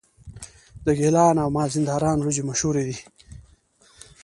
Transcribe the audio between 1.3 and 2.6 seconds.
او مازندران وریجې